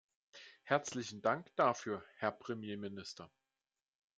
Herzlichen 0.63 1.21
Dank 1.21 1.55
dafür, 1.57 2.03
Herr 2.15 2.31
Premierminister. 2.31 3.29